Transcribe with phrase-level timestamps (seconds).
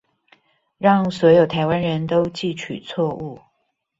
[0.79, 3.37] 讓所有臺灣人都記取錯誤